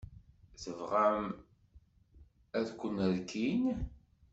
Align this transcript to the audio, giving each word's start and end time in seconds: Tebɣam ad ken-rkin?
Tebɣam 0.61 1.23
ad 2.57 2.67
ken-rkin? 2.79 3.63